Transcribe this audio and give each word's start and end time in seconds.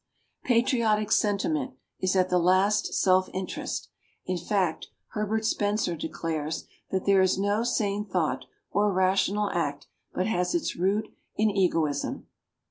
Patriotic 0.43 1.11
sentiment 1.11 1.75
is 1.99 2.15
at 2.15 2.29
the 2.31 2.39
last 2.39 2.91
self 2.95 3.29
interest; 3.35 3.87
in 4.25 4.35
fact, 4.35 4.87
Herbert 5.09 5.45
Spencer 5.45 5.95
declares 5.95 6.65
that 6.89 7.05
there 7.05 7.21
is 7.21 7.37
no 7.37 7.61
sane 7.63 8.03
thought 8.05 8.45
or 8.71 8.91
rational 8.91 9.51
act 9.51 9.85
but 10.11 10.25
has 10.25 10.55
its 10.55 10.75
root 10.75 11.09
in 11.35 11.51
egoism. 11.51 12.25